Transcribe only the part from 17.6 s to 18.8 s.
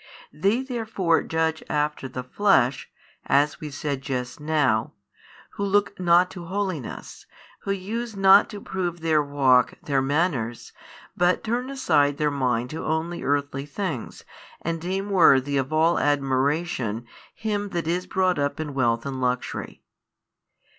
that is brought up in